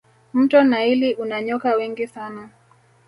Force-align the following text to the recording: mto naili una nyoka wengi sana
mto 0.33 0.63
naili 0.63 1.13
una 1.15 1.41
nyoka 1.41 1.75
wengi 1.75 2.07
sana 2.07 2.49